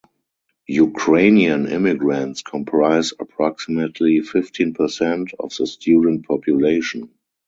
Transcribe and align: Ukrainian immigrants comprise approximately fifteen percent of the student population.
Ukrainian 0.73 1.67
immigrants 1.67 2.41
comprise 2.41 3.13
approximately 3.19 4.21
fifteen 4.21 4.73
percent 4.73 5.29
of 5.39 5.55
the 5.55 5.67
student 5.67 6.25
population. 6.25 7.11